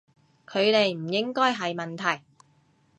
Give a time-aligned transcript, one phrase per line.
[0.51, 2.23] 距離唔應該係問題